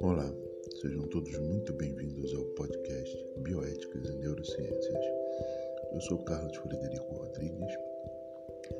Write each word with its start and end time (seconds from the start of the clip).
Olá, 0.00 0.32
sejam 0.80 1.08
todos 1.08 1.36
muito 1.38 1.72
bem-vindos 1.72 2.32
ao 2.34 2.44
podcast 2.54 3.26
Bioéticas 3.38 4.08
e 4.08 4.12
Neurociências. 4.18 5.04
Eu 5.92 6.00
sou 6.02 6.18
Carlos 6.18 6.56
Frederico 6.58 7.14
Rodrigues, 7.16 7.74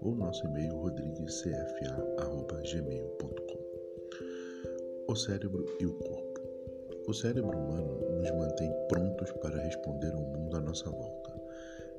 ou 0.00 0.14
nosso 0.14 0.46
e-mail 0.46 0.76
rodriguescfa.gmail.com 0.76 3.58
O 5.08 5.16
cérebro 5.16 5.66
e 5.80 5.86
o 5.86 5.94
corpo. 5.94 6.40
O 7.08 7.12
cérebro 7.12 7.58
humano 7.58 7.98
nos 8.16 8.30
mantém 8.30 8.72
prontos 8.88 9.32
para 9.32 9.60
responder 9.60 10.12
ao 10.12 10.22
mundo 10.22 10.56
à 10.56 10.60
nossa 10.60 10.88
volta. 10.88 11.31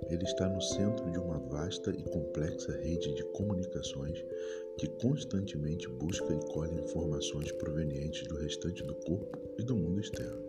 Ele 0.09 0.23
está 0.23 0.47
no 0.49 0.61
centro 0.61 1.09
de 1.11 1.19
uma 1.19 1.39
vasta 1.39 1.91
e 1.91 2.03
complexa 2.03 2.71
rede 2.77 3.13
de 3.13 3.23
comunicações 3.31 4.23
que 4.77 4.87
constantemente 4.87 5.87
busca 5.87 6.33
e 6.33 6.39
colhe 6.51 6.81
informações 6.81 7.51
provenientes 7.53 8.27
do 8.27 8.37
restante 8.37 8.83
do 8.83 8.95
corpo 8.95 9.37
e 9.57 9.63
do 9.63 9.75
mundo 9.75 9.99
externo. 9.99 10.43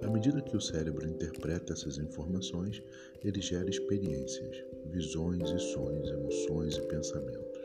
À 0.00 0.08
medida 0.08 0.40
que 0.40 0.56
o 0.56 0.60
cérebro 0.60 1.06
interpreta 1.08 1.72
essas 1.72 1.98
informações, 1.98 2.82
ele 3.24 3.40
gera 3.40 3.68
experiências, 3.68 4.64
visões 4.86 5.50
e 5.50 5.58
sonhos, 5.58 6.10
emoções 6.10 6.76
e 6.76 6.82
pensamentos. 6.82 7.62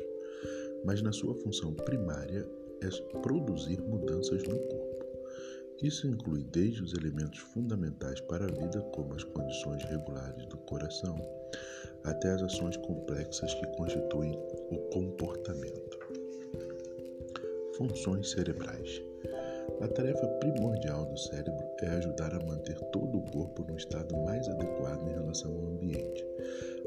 Mas 0.84 1.02
na 1.02 1.12
sua 1.12 1.36
função 1.36 1.74
primária 1.74 2.48
é 2.82 3.20
produzir 3.20 3.80
mudanças 3.82 4.44
no 4.44 4.58
corpo. 4.58 5.03
Isso 5.84 6.08
inclui 6.08 6.46
desde 6.46 6.82
os 6.82 6.94
elementos 6.94 7.40
fundamentais 7.40 8.22
para 8.22 8.46
a 8.46 8.48
vida, 8.48 8.80
como 8.96 9.14
as 9.14 9.24
condições 9.26 9.84
regulares 9.84 10.46
do 10.46 10.56
coração, 10.60 11.20
até 12.06 12.30
as 12.30 12.42
ações 12.42 12.78
complexas 12.78 13.54
que 13.54 13.68
constituem 13.76 14.32
o 14.72 14.78
comportamento. 14.94 16.00
Funções 17.76 18.32
cerebrais. 18.32 19.02
A 19.82 19.88
tarefa 19.90 20.26
primordial 20.40 21.06
do 21.06 21.18
cérebro 21.18 21.66
é 21.82 21.88
ajudar 21.88 22.34
a 22.34 22.46
manter 22.46 22.80
todo 22.92 23.18
o 23.18 23.32
corpo 23.32 23.66
no 23.70 23.76
estado 23.76 24.16
mais 24.24 24.48
adequado 24.48 25.06
em 25.06 25.14
relação 25.14 25.52
ao 25.52 25.68
ambiente, 25.68 26.26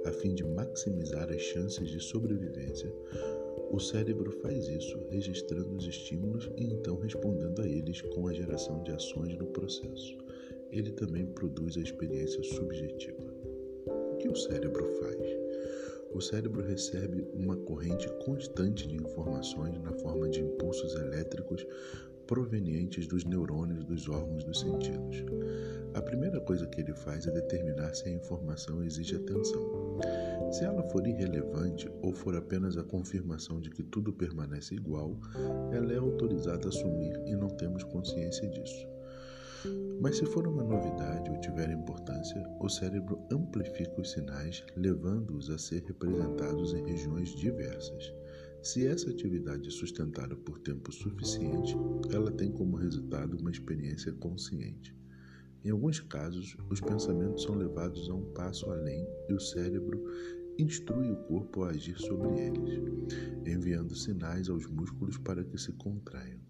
a 0.06 0.12
fim 0.12 0.34
de 0.34 0.44
maximizar 0.44 1.28
as 1.30 1.42
chances 1.42 1.90
de 1.90 2.00
sobrevivência 2.00 2.90
o 3.70 3.80
cérebro 3.80 4.30
faz 4.42 4.68
isso 4.68 4.98
registrando 5.10 5.76
os 5.76 5.86
estímulos 5.86 6.50
e 6.56 6.64
então 6.64 6.96
respondendo 6.96 7.60
a 7.62 7.68
eles 7.68 8.00
com 8.00 8.28
a 8.28 8.32
geração 8.32 8.82
de 8.82 8.92
ações 8.92 9.36
no 9.36 9.46
processo. 9.46 10.16
Ele 10.70 10.92
também 10.92 11.26
produz 11.26 11.76
a 11.76 11.80
experiência 11.80 12.42
subjetiva. 12.42 13.22
O 13.86 14.16
que 14.18 14.28
o 14.28 14.36
cérebro 14.36 14.84
faz? 15.00 15.46
O 16.12 16.20
cérebro 16.20 16.62
recebe 16.62 17.26
uma 17.34 17.56
corrente 17.56 18.08
constante 18.24 18.88
de 18.88 18.96
informações 18.96 19.78
na 19.82 19.92
forma 19.92 20.28
de 20.28 20.40
impulsos 20.40 20.94
elétricos 20.94 21.66
provenientes 22.26 23.06
dos 23.06 23.24
neurônios 23.24 23.84
dos 23.84 24.08
órgãos 24.08 24.44
dos 24.44 24.60
sentidos. 24.60 25.24
A 25.94 26.02
primeira 26.02 26.40
coisa 26.40 26.66
que 26.66 26.80
ele 26.80 26.92
faz 26.94 27.26
é 27.26 27.30
determinar 27.30 27.94
se 27.94 28.08
a 28.08 28.12
informação 28.12 28.84
exige 28.84 29.16
atenção. 29.16 29.98
Se 30.52 30.64
ela 30.64 30.82
for 30.90 31.06
irrelevante 31.06 31.90
ou 32.02 32.12
for 32.12 32.36
apenas 32.36 32.76
a 32.76 32.84
confirmação 32.84 33.60
de 33.60 33.70
que 33.70 33.82
tudo 33.82 34.12
permanece 34.12 34.74
igual, 34.74 35.18
ela 35.72 35.92
é 35.92 35.96
autorizada 35.96 36.66
a 36.66 36.68
assumir 36.68 37.18
e 37.26 37.34
não 37.34 37.48
temos 37.48 37.82
consciência 37.84 38.46
disso. 38.48 38.86
Mas 40.00 40.18
se 40.18 40.26
for 40.26 40.46
uma 40.46 40.62
novidade 40.62 41.30
ou 41.30 41.40
tiver 41.40 41.70
importância, 41.70 42.46
o 42.60 42.68
cérebro 42.68 43.18
amplifica 43.32 44.00
os 44.00 44.10
sinais, 44.10 44.62
levando-os 44.76 45.48
a 45.48 45.58
ser 45.58 45.82
representados 45.84 46.74
em 46.74 46.84
regiões 46.84 47.30
diversas. 47.34 48.12
Se 48.66 48.84
essa 48.84 49.08
atividade 49.08 49.68
é 49.68 49.70
sustentada 49.70 50.34
por 50.34 50.58
tempo 50.58 50.90
suficiente, 50.90 51.76
ela 52.12 52.32
tem 52.32 52.50
como 52.50 52.76
resultado 52.76 53.38
uma 53.38 53.52
experiência 53.52 54.12
consciente. 54.14 54.92
Em 55.64 55.70
alguns 55.70 56.00
casos, 56.00 56.56
os 56.68 56.80
pensamentos 56.80 57.44
são 57.44 57.54
levados 57.54 58.10
a 58.10 58.14
um 58.14 58.24
passo 58.32 58.68
além 58.68 59.06
e 59.28 59.34
o 59.34 59.38
cérebro 59.38 60.02
instrui 60.58 61.12
o 61.12 61.16
corpo 61.28 61.62
a 61.62 61.70
agir 61.70 61.96
sobre 61.96 62.40
eles, 62.40 62.80
enviando 63.46 63.94
sinais 63.94 64.48
aos 64.48 64.66
músculos 64.66 65.16
para 65.16 65.44
que 65.44 65.56
se 65.56 65.72
contraiam. 65.74 66.40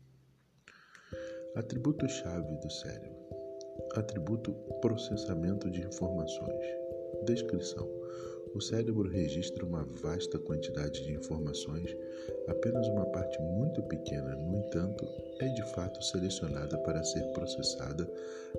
Atributo-chave 1.55 2.57
do 2.63 2.71
cérebro: 2.71 3.27
atributo 3.95 4.55
processamento 4.81 5.71
de 5.71 5.83
informações. 5.83 6.65
Descrição: 7.27 7.96
o 8.57 8.61
cérebro 8.61 9.07
registra 9.07 9.67
uma 9.67 9.85
vasta 9.85 10.39
quantidade 10.39 11.05
de 11.05 11.13
informações, 11.13 11.95
apenas 12.49 12.89
uma 12.89 13.05
parte 13.07 13.39
muito 13.43 13.83
pequena, 13.83 14.35
no 14.35 14.57
entanto, 14.57 15.07
é 15.41 15.49
de 15.49 15.63
fato 15.75 16.03
selecionada 16.03 16.79
para 16.79 17.05
ser 17.05 17.23
processada 17.33 18.11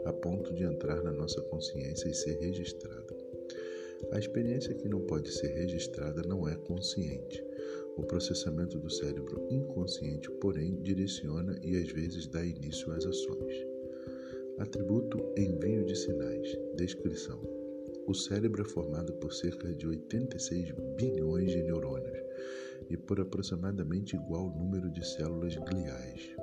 a 0.05 0.13
ponto 0.13 0.53
de 0.53 0.63
entrar 0.63 1.01
na 1.01 1.11
nossa 1.11 1.41
consciência 1.41 2.07
e 2.07 2.13
ser 2.13 2.37
registrada. 2.39 3.17
A 4.11 4.19
experiência 4.19 4.75
que 4.75 4.87
não 4.87 5.01
pode 5.01 5.31
ser 5.31 5.47
registrada 5.47 6.21
não 6.21 6.47
é 6.47 6.55
consciente. 6.55 7.43
O 7.97 8.03
processamento 8.03 8.77
do 8.77 8.91
cérebro 8.91 9.47
inconsciente, 9.49 10.29
porém, 10.39 10.79
direciona 10.83 11.57
e 11.63 11.75
às 11.75 11.91
vezes 11.91 12.27
dá 12.27 12.45
início 12.45 12.91
às 12.91 13.03
ações. 13.03 13.65
Atributo 14.59 15.17
envio 15.35 15.83
de 15.85 15.95
sinais. 15.95 16.55
Descrição. 16.75 17.66
O 18.07 18.13
cérebro 18.13 18.61
é 18.61 18.65
formado 18.65 19.11
por 19.15 19.33
cerca 19.33 19.67
de 19.73 19.85
86 19.85 20.71
bilhões 20.95 21.51
de 21.51 21.61
neurônios 21.61 22.17
e 22.89 22.95
por 22.95 23.19
aproximadamente 23.19 24.15
igual 24.15 24.49
número 24.49 24.89
de 24.89 25.05
células 25.05 25.57
gliais. 25.57 26.33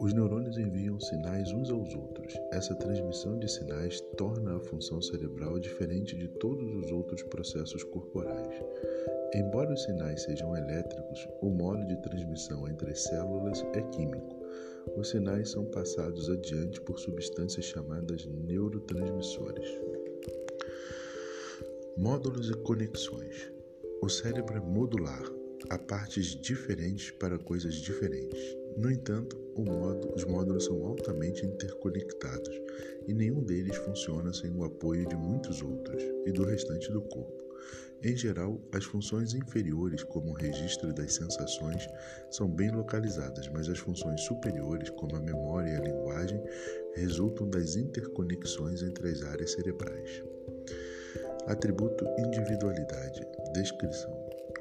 Os 0.00 0.14
neurônios 0.14 0.56
enviam 0.56 0.98
sinais 0.98 1.52
uns 1.52 1.70
aos 1.70 1.94
outros. 1.94 2.32
Essa 2.50 2.74
transmissão 2.76 3.38
de 3.38 3.46
sinais 3.46 4.00
torna 4.16 4.56
a 4.56 4.60
função 4.60 5.02
cerebral 5.02 5.58
diferente 5.58 6.16
de 6.16 6.28
todos 6.28 6.66
os 6.82 6.90
outros 6.90 7.22
processos 7.24 7.84
corporais. 7.84 8.64
Embora 9.34 9.74
os 9.74 9.82
sinais 9.82 10.22
sejam 10.22 10.56
elétricos, 10.56 11.28
o 11.42 11.50
modo 11.50 11.86
de 11.86 12.00
transmissão 12.00 12.66
entre 12.66 12.90
as 12.90 13.02
células 13.02 13.62
é 13.74 13.82
químico. 13.82 14.40
Os 14.96 15.10
sinais 15.10 15.50
são 15.50 15.66
passados 15.66 16.30
adiante 16.30 16.80
por 16.80 16.98
substâncias 16.98 17.66
chamadas 17.66 18.24
neurotransmissores. 18.24 19.89
Módulos 22.00 22.48
e 22.48 22.54
conexões. 22.54 23.52
O 24.00 24.08
cérebro 24.08 24.56
é 24.56 24.60
modular, 24.60 25.22
há 25.68 25.76
partes 25.76 26.28
diferentes 26.28 27.10
para 27.10 27.38
coisas 27.38 27.74
diferentes. 27.74 28.56
No 28.78 28.90
entanto, 28.90 29.38
módulo, 29.58 30.14
os 30.16 30.24
módulos 30.24 30.64
são 30.64 30.82
altamente 30.86 31.44
interconectados 31.44 32.58
e 33.06 33.12
nenhum 33.12 33.44
deles 33.44 33.76
funciona 33.76 34.32
sem 34.32 34.50
o 34.56 34.64
apoio 34.64 35.06
de 35.06 35.14
muitos 35.14 35.60
outros 35.60 36.02
e 36.24 36.32
do 36.32 36.42
restante 36.42 36.90
do 36.90 37.02
corpo. 37.02 37.44
Em 38.02 38.16
geral, 38.16 38.58
as 38.72 38.84
funções 38.84 39.34
inferiores, 39.34 40.02
como 40.02 40.30
o 40.30 40.34
registro 40.34 40.94
das 40.94 41.12
sensações, 41.12 41.86
são 42.30 42.48
bem 42.48 42.70
localizadas, 42.70 43.46
mas 43.48 43.68
as 43.68 43.78
funções 43.78 44.22
superiores, 44.22 44.88
como 44.88 45.16
a 45.16 45.20
memória 45.20 45.68
e 45.68 45.76
a 45.76 45.82
linguagem, 45.82 46.42
resultam 46.94 47.46
das 47.50 47.76
interconexões 47.76 48.82
entre 48.82 49.06
as 49.06 49.22
áreas 49.22 49.52
cerebrais. 49.52 50.24
Atributo 51.50 52.06
individualidade. 52.16 53.26
Descrição. 53.52 54.08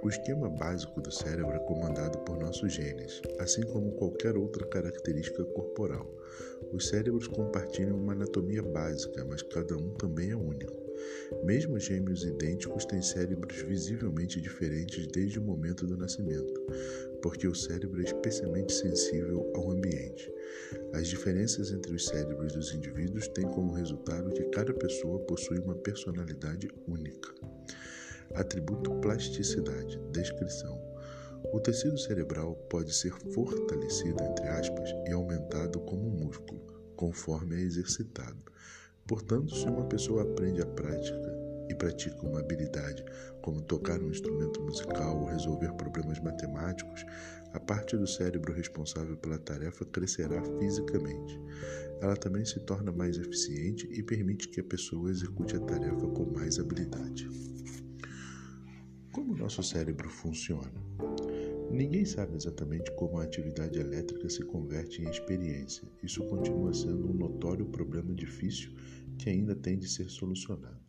O 0.02 0.10
esquema 0.10 0.50
básico 0.50 1.00
do 1.00 1.12
cérebro 1.12 1.56
é 1.56 1.60
comandado 1.60 2.18
por 2.26 2.40
nossos 2.40 2.74
genes, 2.74 3.22
assim 3.38 3.62
como 3.62 3.92
qualquer 3.92 4.36
outra 4.36 4.66
característica 4.66 5.46
corporal. 5.46 6.12
Os 6.74 6.88
cérebros 6.88 7.28
compartilham 7.28 7.96
uma 7.96 8.14
anatomia 8.14 8.64
básica, 8.64 9.24
mas 9.24 9.44
cada 9.44 9.78
um 9.78 9.92
também 9.92 10.32
é 10.32 10.36
único. 10.36 10.89
Mesmo 11.44 11.80
gêmeos 11.80 12.24
idênticos 12.24 12.86
têm 12.86 13.02
cérebros 13.02 13.62
visivelmente 13.62 14.42
diferentes 14.42 15.08
desde 15.08 15.40
o 15.40 15.44
momento 15.44 15.86
do 15.86 15.98
nascimento, 15.98 16.62
porque 17.22 17.48
o 17.48 17.56
cérebro 17.56 18.02
é 18.02 18.06
especialmente 18.06 18.74
sensível 18.74 19.52
ao 19.56 19.72
ambiente. 19.72 20.32
As 20.94 21.08
diferenças 21.08 21.72
entre 21.72 21.96
os 21.96 22.06
cérebros 22.06 22.54
dos 22.54 22.74
indivíduos 22.74 23.28
têm 23.30 23.46
como 23.46 23.74
resultado 23.74 24.32
que 24.32 24.44
cada 24.50 24.74
pessoa 24.74 25.20
possui 25.20 25.60
uma 25.60 25.76
personalidade 25.76 26.68
única. 26.88 27.34
Atributo 28.36 28.92
plasticidade, 29.00 30.00
descrição. 30.12 30.80
O 31.54 31.60
tecido 31.60 31.98
cerebral 31.98 32.56
pode 32.70 32.94
ser 32.94 33.14
fortalecido, 33.34 34.22
entre 34.24 34.48
aspas, 34.48 34.90
e 35.08 35.12
aumentado 35.12 35.80
como 35.82 36.08
um 36.08 36.26
músculo, 36.26 36.62
conforme 36.96 37.56
é 37.56 37.62
exercitado. 37.62 38.44
Portanto, 39.10 39.56
se 39.56 39.66
uma 39.66 39.86
pessoa 39.86 40.22
aprende 40.22 40.62
a 40.62 40.68
prática 40.68 41.36
e 41.68 41.74
pratica 41.74 42.28
uma 42.28 42.42
habilidade, 42.42 43.04
como 43.42 43.60
tocar 43.60 44.00
um 44.00 44.12
instrumento 44.12 44.62
musical 44.62 45.20
ou 45.20 45.26
resolver 45.26 45.74
problemas 45.74 46.20
matemáticos, 46.20 47.04
a 47.52 47.60
parte 47.60 47.98
do 47.98 48.06
cérebro 48.06 48.54
responsável 48.54 49.18
pela 49.18 49.40
tarefa 49.40 49.84
crescerá 49.86 50.40
fisicamente. 50.60 51.42
Ela 52.00 52.16
também 52.16 52.46
se 52.46 52.60
torna 52.60 52.92
mais 52.92 53.18
eficiente 53.18 53.90
e 53.92 54.04
permite 54.04 54.48
que 54.48 54.60
a 54.60 54.64
pessoa 54.64 55.10
execute 55.10 55.56
a 55.56 55.60
tarefa 55.60 56.08
com 56.10 56.32
mais 56.32 56.60
habilidade. 56.60 57.28
Como 59.12 59.34
o 59.34 59.38
nosso 59.38 59.64
cérebro 59.64 60.08
funciona? 60.08 60.72
Ninguém 61.72 62.04
sabe 62.04 62.36
exatamente 62.36 62.92
como 62.92 63.20
a 63.20 63.24
atividade 63.24 63.80
elétrica 63.80 64.28
se 64.30 64.44
converte 64.44 65.02
em 65.02 65.10
experiência. 65.10 65.88
Isso 66.04 66.24
continua 66.26 66.74
sendo 66.74 67.10
um 67.10 67.14
notório 67.14 67.66
problema 67.66 68.14
difícil 68.14 68.72
que 69.18 69.30
ainda 69.30 69.56
tem 69.56 69.78
de 69.78 69.88
ser 69.88 70.10
solucionado. 70.10 70.80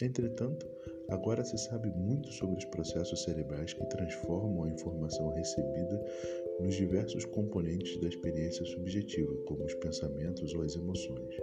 Entretanto, 0.00 0.66
agora 1.08 1.44
se 1.44 1.56
sabe 1.56 1.88
muito 1.90 2.28
sobre 2.32 2.58
os 2.58 2.64
processos 2.66 3.22
cerebrais 3.22 3.72
que 3.72 3.86
transformam 3.86 4.64
a 4.64 4.70
informação 4.70 5.28
recebida 5.30 6.04
nos 6.60 6.74
diversos 6.74 7.24
componentes 7.24 8.00
da 8.00 8.08
experiência 8.08 8.64
subjetiva, 8.64 9.32
como 9.46 9.64
os 9.64 9.74
pensamentos 9.74 10.52
ou 10.54 10.62
as 10.62 10.74
emoções. 10.74 11.36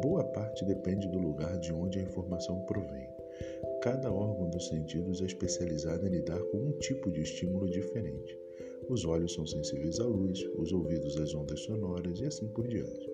Boa 0.00 0.24
parte 0.24 0.64
depende 0.64 1.08
do 1.08 1.18
lugar 1.18 1.58
de 1.58 1.72
onde 1.72 1.98
a 1.98 2.02
informação 2.02 2.64
provém. 2.66 3.08
Cada 3.82 4.12
órgão 4.12 4.48
dos 4.48 4.68
sentidos 4.68 5.20
é 5.22 5.26
especializado 5.26 6.06
em 6.06 6.10
lidar 6.10 6.40
com 6.44 6.68
um 6.68 6.72
tipo 6.78 7.10
de 7.10 7.22
estímulo 7.22 7.68
diferente. 7.68 8.38
Os 8.88 9.04
olhos 9.04 9.34
são 9.34 9.44
sensíveis 9.44 9.98
à 9.98 10.06
luz, 10.06 10.40
os 10.56 10.72
ouvidos 10.72 11.16
às 11.16 11.34
ondas 11.34 11.58
sonoras 11.58 12.20
e 12.20 12.26
assim 12.26 12.46
por 12.46 12.68
diante. 12.68 13.10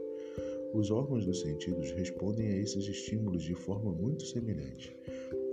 Os 0.74 0.90
órgãos 0.90 1.24
dos 1.24 1.40
sentidos 1.40 1.90
respondem 1.92 2.48
a 2.48 2.58
esses 2.58 2.86
estímulos 2.86 3.44
de 3.44 3.54
forma 3.54 3.90
muito 3.90 4.26
semelhante. 4.26 4.94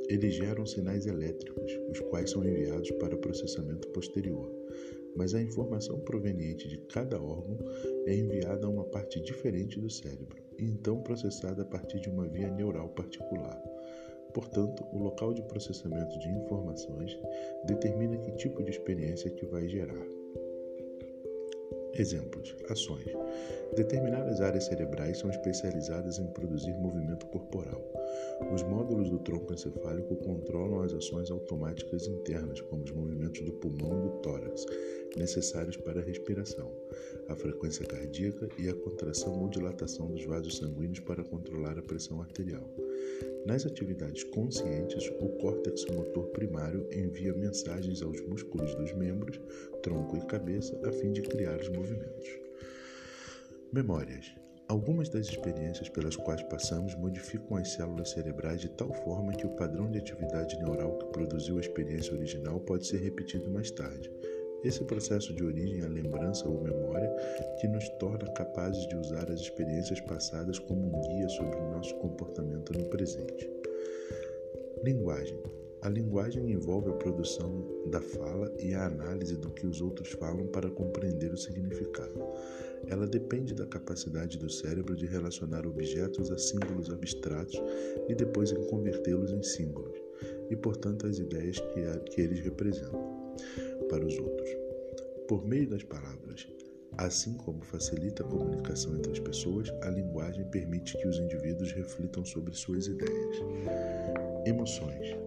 Eles 0.09 0.33
geram 0.33 0.65
sinais 0.65 1.05
elétricos, 1.05 1.71
os 1.89 1.99
quais 2.01 2.31
são 2.31 2.43
enviados 2.43 2.91
para 2.91 3.15
processamento 3.15 3.87
posterior, 3.91 4.51
mas 5.15 5.33
a 5.33 5.41
informação 5.41 5.97
proveniente 6.01 6.67
de 6.67 6.77
cada 6.89 7.21
órgão 7.21 7.57
é 8.05 8.13
enviada 8.13 8.67
a 8.67 8.69
uma 8.69 8.83
parte 8.83 9.21
diferente 9.21 9.79
do 9.79 9.89
cérebro 9.89 10.43
e 10.59 10.65
então 10.65 11.01
processada 11.01 11.61
a 11.61 11.65
partir 11.65 12.01
de 12.01 12.09
uma 12.09 12.27
via 12.27 12.51
neural 12.51 12.89
particular. 12.89 13.63
Portanto, 14.35 14.85
o 14.91 14.97
local 14.97 15.33
de 15.33 15.41
processamento 15.43 16.19
de 16.19 16.27
informações 16.29 17.17
determina 17.63 18.17
que 18.17 18.33
tipo 18.33 18.61
de 18.61 18.69
experiência 18.69 19.31
que 19.31 19.45
vai 19.45 19.65
gerar. 19.69 20.05
Exemplos: 21.93 22.53
ações. 22.69 23.07
Determinadas 23.77 24.41
áreas 24.41 24.65
cerebrais 24.65 25.19
são 25.19 25.29
especializadas 25.29 26.19
em 26.19 26.27
produzir 26.27 26.73
movimento 26.73 27.25
corporal. 27.27 27.81
Os 28.53 28.61
módulos 28.63 29.09
do 29.09 29.19
tronco 29.19 29.53
encefálico 29.53 30.17
controlam 30.17 30.81
as 30.81 30.93
ações 30.93 31.31
automáticas 31.31 32.05
internas, 32.05 32.59
como 32.59 32.83
os 32.83 32.91
movimentos 32.91 33.39
do 33.39 33.53
pulmão 33.53 33.99
e 33.99 34.09
do 34.09 34.17
tórax, 34.17 34.65
necessários 35.15 35.77
para 35.77 36.01
a 36.01 36.03
respiração, 36.03 36.69
a 37.29 37.35
frequência 37.37 37.85
cardíaca 37.85 38.49
e 38.59 38.67
a 38.67 38.75
contração 38.75 39.41
ou 39.41 39.47
dilatação 39.47 40.07
dos 40.07 40.25
vasos 40.25 40.57
sanguíneos 40.57 40.99
para 40.99 41.23
controlar 41.23 41.79
a 41.79 41.81
pressão 41.81 42.21
arterial. 42.21 42.69
Nas 43.45 43.63
atividades 43.63 44.23
conscientes, 44.23 45.07
o 45.21 45.29
córtex 45.37 45.85
motor 45.93 46.25
primário 46.29 46.87
envia 46.91 47.31
mensagens 47.31 48.01
aos 48.01 48.19
músculos 48.21 48.73
dos 48.73 48.91
membros, 48.93 49.39
tronco 49.83 50.17
e 50.17 50.25
cabeça 50.25 50.75
a 50.83 50.91
fim 50.91 51.11
de 51.11 51.21
criar 51.21 51.59
os 51.59 51.69
movimentos. 51.69 52.27
Memórias. 53.71 54.33
Algumas 54.67 55.09
das 55.09 55.27
experiências 55.27 55.87
pelas 55.89 56.15
quais 56.15 56.41
passamos 56.41 56.95
modificam 56.95 57.55
as 57.57 57.69
células 57.73 58.09
cerebrais 58.09 58.61
de 58.61 58.69
tal 58.69 58.91
forma 58.91 59.33
que 59.33 59.45
o 59.45 59.55
padrão 59.55 59.91
de 59.91 59.99
atividade 59.99 60.57
neural 60.57 60.97
que 60.97 61.05
produziu 61.11 61.57
a 61.57 61.61
experiência 61.61 62.15
original 62.15 62.59
pode 62.61 62.87
ser 62.87 62.97
repetido 62.97 63.51
mais 63.51 63.69
tarde. 63.69 64.09
Esse 64.65 64.83
processo 64.83 65.31
de 65.31 65.43
origem 65.43 65.83
à 65.83 65.87
lembrança 65.87 66.49
ou 66.49 66.59
memória 66.59 67.07
que 67.61 67.67
nos 67.67 67.87
torna 67.99 68.27
capazes 68.31 68.87
de 68.87 68.95
usar 68.95 69.29
as 69.29 69.39
experiências 69.39 70.01
passadas 70.01 70.57
como 70.57 70.87
um 70.87 71.01
guia 71.01 71.29
sobre 71.29 71.55
o 71.55 71.69
nosso 71.69 71.93
comportamento 71.99 72.73
no 72.73 72.85
presente. 72.85 73.47
Linguagem. 74.83 75.37
A 75.83 75.89
linguagem 75.89 76.51
envolve 76.51 76.89
a 76.89 76.93
produção 76.93 77.63
da 77.91 78.01
fala 78.01 78.51
e 78.57 78.73
a 78.73 78.87
análise 78.87 79.37
do 79.37 79.51
que 79.51 79.67
os 79.67 79.81
outros 79.81 80.13
falam 80.13 80.47
para 80.47 80.71
compreender 80.71 81.31
o 81.31 81.37
significado. 81.37 82.19
Ela 82.87 83.05
depende 83.05 83.53
da 83.53 83.67
capacidade 83.67 84.39
do 84.39 84.49
cérebro 84.49 84.95
de 84.95 85.05
relacionar 85.05 85.67
objetos 85.67 86.31
a 86.31 86.39
símbolos 86.39 86.89
abstratos 86.89 87.61
e 88.09 88.15
depois 88.15 88.51
em 88.51 88.65
convertê-los 88.65 89.31
em 89.31 89.43
símbolos, 89.43 89.95
e 90.49 90.55
portanto 90.55 91.05
as 91.05 91.19
ideias 91.19 91.59
que, 91.59 91.83
a, 91.83 91.99
que 91.99 92.19
eles 92.19 92.39
representam 92.39 93.25
para 93.89 94.05
os 94.05 94.17
outros. 94.17 94.49
Por 95.27 95.45
meio 95.45 95.69
das 95.69 95.83
palavras, 95.83 96.47
assim 96.97 97.35
como 97.37 97.63
facilita 97.63 98.23
a 98.23 98.27
comunicação 98.27 98.95
entre 98.95 99.11
as 99.11 99.19
pessoas, 99.19 99.69
a 99.81 99.89
linguagem 99.89 100.45
permite 100.49 100.97
que 100.97 101.07
os 101.07 101.17
indivíduos 101.17 101.71
reflitam 101.71 102.23
sobre 102.25 102.53
suas 102.53 102.87
ideias. 102.87 103.37
Emoções. 104.45 105.17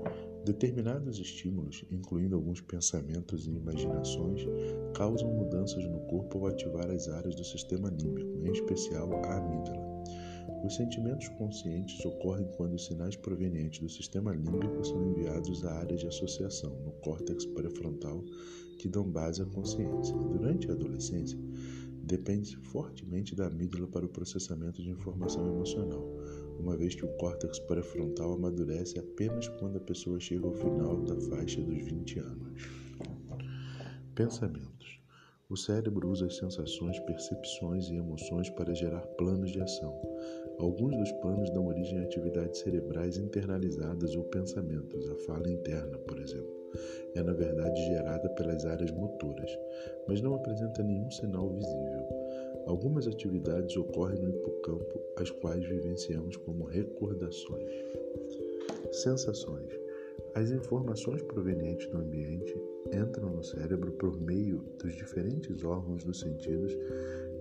Determinados 0.45 1.19
estímulos, 1.19 1.85
incluindo 1.91 2.37
alguns 2.37 2.61
pensamentos 2.61 3.47
e 3.47 3.51
imaginações, 3.51 4.47
causam 4.95 5.29
mudanças 5.29 5.85
no 5.85 6.01
corpo 6.07 6.39
ao 6.39 6.47
ativar 6.47 6.91
as 6.91 7.09
áreas 7.09 7.35
do 7.35 7.45
sistema 7.45 7.91
límbico, 7.91 8.47
em 8.47 8.53
especial 8.53 9.13
a 9.25 9.37
amígdala. 9.37 9.88
Os 10.65 10.75
sentimentos 10.75 11.29
conscientes 11.29 12.05
ocorrem 12.05 12.47
quando 12.57 12.75
os 12.75 12.87
sinais 12.87 13.17
provenientes 13.17 13.81
do 13.81 13.89
sistema 13.89 14.35
límbico 14.35 14.85
são 14.85 15.11
enviados 15.11 15.65
à 15.65 15.73
área 15.73 15.97
de 15.97 16.07
associação, 16.07 16.71
no 16.85 16.93
córtex 17.01 17.47
pré-frontal, 17.47 18.25
que 18.79 18.89
dão 18.89 19.05
base 19.05 19.41
à 19.41 19.47
consciência. 19.47 20.15
Durante 20.17 20.69
a 20.71 20.75
adolescência, 20.75 21.39
depende 22.05 22.57
fortemente 22.57 23.35
da 23.35 23.47
amígdala 23.47 23.87
para 23.87 24.07
o 24.07 24.09
processamento 24.09 24.83
de 24.83 24.91
informação 24.91 25.47
emocional, 25.47 26.05
uma 26.59 26.77
vez 26.77 26.95
que 26.95 27.05
o 27.05 27.17
córtex 27.17 27.59
pré-frontal 27.61 28.33
amadurece 28.33 28.99
apenas 28.99 29.49
quando 29.49 29.77
a 29.77 29.81
pessoa 29.81 30.19
chega 30.19 30.47
ao 30.47 30.55
final 30.55 31.03
da 31.03 31.17
faixa 31.29 31.61
dos 31.61 31.83
20 31.85 32.19
anos. 32.19 32.63
Pensamentos. 34.15 34.99
O 35.51 35.57
cérebro 35.57 36.11
usa 36.11 36.27
as 36.27 36.37
sensações, 36.37 36.99
percepções 37.01 37.89
e 37.89 37.95
emoções 37.95 38.51
para 38.51 38.75
gerar 38.75 39.01
planos 39.17 39.51
de 39.51 39.61
ação. 39.63 39.99
Alguns 40.59 40.97
dos 40.97 41.13
planos 41.13 41.51
dão 41.51 41.67
origem 41.67 42.01
a 42.01 42.03
atividades 42.03 42.61
cerebrais 42.61 43.17
internalizadas 43.17 44.17
ou 44.17 44.25
pensamentos, 44.25 45.09
a 45.09 45.17
fala 45.19 45.49
interna, 45.49 45.97
por 45.99 46.19
exemplo. 46.19 46.53
É 47.15 47.23
na 47.23 47.33
verdade 47.33 47.81
gerada 47.87 48.29
pelas 48.31 48.65
áreas 48.67 48.91
motoras, 48.91 49.51
mas 50.07 50.21
não 50.21 50.35
apresenta 50.35 50.83
nenhum 50.83 51.11
sinal 51.11 51.49
visível. 51.51 52.09
Algumas 52.67 53.07
atividades 53.07 53.77
ocorrem 53.77 54.21
no 54.21 54.31
hipocampo, 54.31 55.01
as 55.17 55.31
quais 55.31 55.65
vivenciamos 55.65 56.37
como 56.37 56.65
recordações. 56.65 57.73
Sensações. 58.93 59.88
As 60.39 60.53
informações 60.53 61.21
provenientes 61.23 61.91
do 61.91 61.99
ambiente 61.99 62.55
entram 62.93 63.29
no 63.31 63.43
cérebro 63.43 63.91
por 63.95 64.21
meio 64.21 64.59
dos 64.81 64.95
diferentes 64.95 65.65
órgãos 65.65 66.05
dos 66.05 66.21
sentidos 66.21 66.79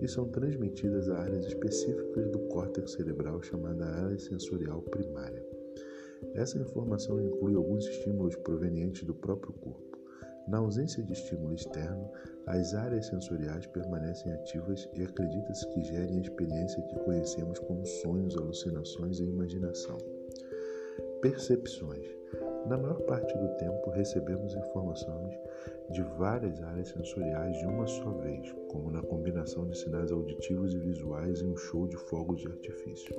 e 0.02 0.08
são 0.08 0.26
transmitidas 0.30 1.08
a 1.08 1.20
áreas 1.20 1.46
específicas 1.46 2.28
do 2.32 2.40
córtex 2.48 2.94
cerebral 2.94 3.40
chamada 3.40 3.86
área 3.86 4.18
sensorial 4.18 4.82
primária. 4.82 5.46
Essa 6.34 6.58
informação 6.58 7.20
inclui 7.24 7.54
alguns 7.54 7.86
estímulos 7.86 8.34
provenientes 8.34 9.04
do 9.04 9.14
próprio 9.14 9.52
corpo. 9.52 9.96
Na 10.48 10.58
ausência 10.58 11.00
de 11.00 11.12
estímulo 11.12 11.54
externo, 11.54 12.10
as 12.48 12.74
áreas 12.74 13.06
sensoriais 13.06 13.64
permanecem 13.68 14.32
ativas 14.32 14.88
e 14.94 15.04
acredita-se 15.04 15.68
que 15.68 15.84
gerem 15.84 16.18
a 16.18 16.22
experiência 16.22 16.82
que 16.82 16.98
conhecemos 17.04 17.60
como 17.60 17.86
sonhos, 17.86 18.36
alucinações 18.36 19.20
e 19.20 19.24
imaginação. 19.24 19.98
Percepções. 21.22 22.17
Na 22.68 22.76
maior 22.76 23.00
parte 23.00 23.32
do 23.38 23.48
tempo, 23.56 23.88
recebemos 23.88 24.54
informações 24.54 25.34
de 25.90 26.02
várias 26.18 26.62
áreas 26.62 26.88
sensoriais 26.88 27.56
de 27.56 27.64
uma 27.64 27.86
só 27.86 28.10
vez, 28.10 28.54
como 28.68 28.90
na 28.90 29.00
combinação 29.00 29.66
de 29.66 29.78
sinais 29.78 30.12
auditivos 30.12 30.74
e 30.74 30.78
visuais 30.78 31.40
em 31.40 31.46
um 31.46 31.56
show 31.56 31.88
de 31.88 31.96
fogos 31.96 32.42
de 32.42 32.46
artifício. 32.48 33.16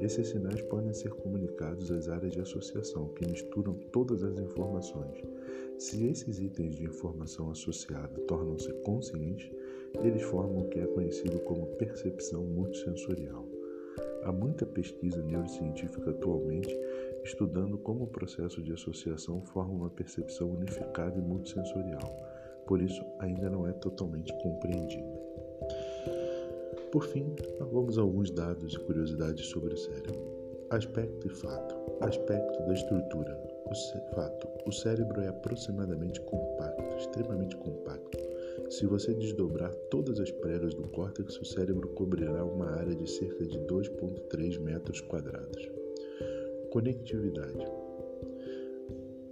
Esses 0.00 0.28
sinais 0.28 0.62
podem 0.62 0.94
ser 0.94 1.10
comunicados 1.10 1.92
às 1.92 2.08
áreas 2.08 2.32
de 2.32 2.40
associação, 2.40 3.08
que 3.08 3.28
misturam 3.28 3.74
todas 3.92 4.22
as 4.22 4.38
informações. 4.38 5.22
Se 5.76 6.06
esses 6.06 6.40
itens 6.40 6.76
de 6.76 6.84
informação 6.84 7.50
associada 7.50 8.18
tornam-se 8.22 8.72
conscientes, 8.82 9.50
eles 10.02 10.22
formam 10.22 10.62
o 10.62 10.68
que 10.70 10.80
é 10.80 10.86
conhecido 10.86 11.38
como 11.40 11.66
percepção 11.76 12.44
multissensorial. 12.44 13.46
Há 14.22 14.32
muita 14.32 14.66
pesquisa 14.66 15.22
neurocientífica 15.22 16.10
atualmente 16.10 16.78
estudando 17.24 17.78
como 17.78 18.04
o 18.04 18.08
processo 18.08 18.62
de 18.62 18.72
associação 18.72 19.40
forma 19.42 19.74
uma 19.74 19.90
percepção 19.90 20.50
unificada 20.50 21.18
e 21.18 21.22
multissensorial, 21.22 22.10
por 22.66 22.80
isso 22.80 23.04
ainda 23.18 23.50
não 23.50 23.66
é 23.66 23.72
totalmente 23.72 24.32
compreendida. 24.42 25.20
Por 26.92 27.04
fim, 27.04 27.34
vamos 27.58 27.98
a 27.98 28.00
alguns 28.00 28.30
dados 28.30 28.74
e 28.74 28.78
curiosidades 28.80 29.46
sobre 29.46 29.74
o 29.74 29.76
cérebro. 29.76 30.40
Aspecto 30.70 31.26
e 31.26 31.30
fato. 31.30 31.74
Aspecto 32.00 32.66
da 32.66 32.74
estrutura. 32.74 33.50
O 33.66 34.14
fato: 34.14 34.48
o 34.66 34.72
cérebro 34.72 35.20
é 35.20 35.28
aproximadamente 35.28 36.20
compacto, 36.22 36.96
extremamente 36.96 37.56
compacto. 37.56 38.18
Se 38.68 38.86
você 38.86 39.14
desdobrar 39.14 39.72
todas 39.90 40.18
as 40.18 40.30
pregas 40.30 40.74
do 40.74 40.88
córtex, 40.88 41.36
o 41.40 41.44
cérebro 41.44 41.88
cobrirá 41.90 42.44
uma 42.44 42.70
área 42.70 42.94
de 42.94 43.08
cerca 43.08 43.44
de 43.44 43.58
2,3 43.60 44.58
metros 44.60 45.00
quadrados. 45.00 45.79
Conectividade. 46.70 47.66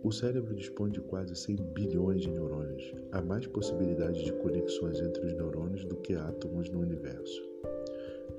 O 0.02 0.10
cérebro 0.10 0.56
dispõe 0.56 0.90
de 0.90 1.00
quase 1.00 1.36
100 1.36 1.56
bilhões 1.72 2.22
de 2.22 2.30
neurônios. 2.32 2.92
Há 3.12 3.22
mais 3.22 3.46
possibilidades 3.46 4.24
de 4.24 4.32
conexões 4.32 5.00
entre 5.00 5.24
os 5.24 5.32
neurônios 5.34 5.84
do 5.84 5.94
que 5.98 6.14
átomos 6.14 6.68
no 6.68 6.80
universo. 6.80 7.40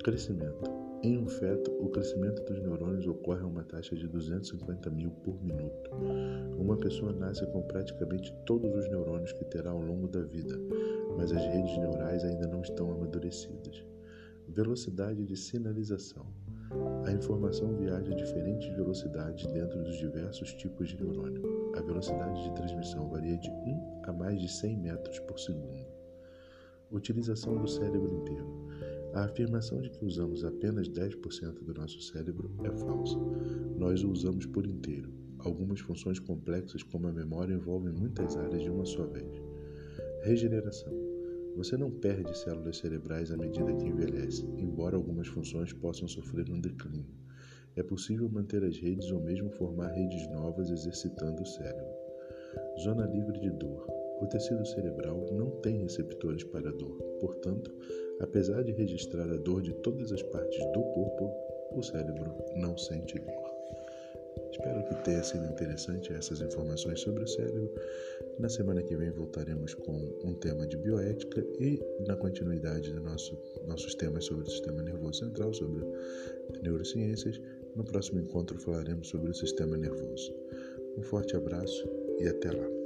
Crescimento. 0.04 0.70
Em 1.02 1.16
um 1.16 1.26
feto, 1.26 1.70
o 1.80 1.88
crescimento 1.88 2.44
dos 2.44 2.60
neurônios 2.60 3.06
ocorre 3.06 3.40
a 3.40 3.46
uma 3.46 3.64
taxa 3.64 3.96
de 3.96 4.06
250 4.06 4.90
mil 4.90 5.10
por 5.10 5.42
minuto. 5.42 5.90
Uma 6.58 6.76
pessoa 6.76 7.10
nasce 7.10 7.46
com 7.46 7.62
praticamente 7.62 8.30
todos 8.44 8.70
os 8.76 8.86
neurônios 8.90 9.32
que 9.32 9.46
terá 9.46 9.70
ao 9.70 9.80
longo 9.80 10.08
da 10.08 10.20
vida, 10.20 10.60
mas 11.16 11.32
as 11.32 11.42
redes 11.42 11.78
neurais 11.78 12.22
ainda 12.22 12.46
não 12.46 12.60
estão 12.60 12.92
amadurecidas. 12.92 13.82
Velocidade 14.46 15.24
de 15.24 15.36
sinalização. 15.38 16.26
A 17.04 17.12
informação 17.12 17.74
viaja 17.76 18.12
a 18.12 18.16
diferentes 18.16 18.68
velocidades 18.76 19.46
dentro 19.46 19.82
dos 19.82 19.96
diversos 19.96 20.52
tipos 20.54 20.88
de 20.88 20.96
neurônio. 21.02 21.42
A 21.76 21.80
velocidade 21.80 22.42
de 22.44 22.54
transmissão 22.54 23.08
varia 23.08 23.36
de 23.36 23.50
1 23.50 24.02
a 24.04 24.12
mais 24.12 24.40
de 24.40 24.48
100 24.48 24.76
metros 24.76 25.18
por 25.20 25.38
segundo. 25.38 25.84
Utilização 26.90 27.56
do 27.56 27.66
cérebro 27.66 28.12
inteiro. 28.12 28.46
A 29.12 29.24
afirmação 29.24 29.80
de 29.80 29.90
que 29.90 30.04
usamos 30.04 30.44
apenas 30.44 30.88
10% 30.88 31.64
do 31.64 31.74
nosso 31.74 32.00
cérebro 32.00 32.50
é 32.62 32.70
falsa. 32.70 33.18
Nós 33.76 34.04
o 34.04 34.10
usamos 34.10 34.46
por 34.46 34.64
inteiro. 34.64 35.12
Algumas 35.40 35.80
funções 35.80 36.20
complexas, 36.20 36.82
como 36.82 37.08
a 37.08 37.12
memória, 37.12 37.54
envolvem 37.54 37.92
muitas 37.92 38.36
áreas 38.36 38.62
de 38.62 38.70
uma 38.70 38.84
só 38.84 39.04
vez. 39.06 39.42
Regeneração. 40.22 41.09
Você 41.60 41.76
não 41.76 41.90
perde 41.90 42.34
células 42.38 42.78
cerebrais 42.78 43.30
à 43.30 43.36
medida 43.36 43.70
que 43.74 43.86
envelhece, 43.86 44.46
embora 44.56 44.96
algumas 44.96 45.28
funções 45.28 45.74
possam 45.74 46.08
sofrer 46.08 46.48
um 46.48 46.58
declínio. 46.58 47.14
É 47.76 47.82
possível 47.82 48.30
manter 48.30 48.64
as 48.64 48.78
redes 48.78 49.10
ou 49.10 49.20
mesmo 49.20 49.50
formar 49.50 49.88
redes 49.88 50.26
novas 50.30 50.70
exercitando 50.70 51.42
o 51.42 51.46
cérebro. 51.46 51.94
Zona 52.82 53.04
livre 53.04 53.38
de 53.38 53.50
dor. 53.50 53.86
O 54.22 54.26
tecido 54.26 54.64
cerebral 54.64 55.26
não 55.32 55.50
tem 55.60 55.82
receptores 55.82 56.44
para 56.44 56.72
dor, 56.72 56.96
portanto, 57.20 57.70
apesar 58.20 58.64
de 58.64 58.72
registrar 58.72 59.28
a 59.30 59.36
dor 59.36 59.60
de 59.60 59.74
todas 59.82 60.10
as 60.12 60.22
partes 60.22 60.64
do 60.72 60.82
corpo, 60.94 61.30
o 61.72 61.82
cérebro 61.82 62.42
não 62.56 62.78
sente 62.78 63.18
dor. 63.18 63.49
Espero 64.50 64.84
que 64.84 64.94
tenha 65.04 65.22
sido 65.22 65.44
interessante 65.46 66.12
essas 66.12 66.40
informações 66.40 67.00
sobre 67.00 67.22
o 67.22 67.26
cérebro. 67.26 67.70
Na 68.38 68.48
semana 68.48 68.82
que 68.82 68.96
vem 68.96 69.10
voltaremos 69.10 69.74
com 69.74 69.96
um 70.24 70.34
tema 70.34 70.66
de 70.66 70.76
bioética 70.76 71.40
e 71.58 71.80
na 72.06 72.16
continuidade 72.16 72.92
dos 72.92 73.02
nosso, 73.02 73.38
nossos 73.66 73.94
temas 73.94 74.24
sobre 74.24 74.44
o 74.44 74.50
sistema 74.50 74.82
nervoso 74.82 75.20
central, 75.20 75.54
sobre 75.54 75.84
neurociências. 76.62 77.40
No 77.76 77.84
próximo 77.84 78.20
encontro 78.20 78.58
falaremos 78.58 79.08
sobre 79.08 79.30
o 79.30 79.34
sistema 79.34 79.76
nervoso. 79.76 80.34
Um 80.96 81.02
forte 81.02 81.36
abraço 81.36 81.88
e 82.18 82.28
até 82.28 82.50
lá. 82.50 82.79